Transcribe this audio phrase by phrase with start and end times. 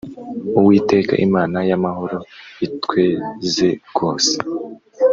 [0.59, 2.17] uwiteka imana y’amahoro
[2.65, 4.33] itweze rwose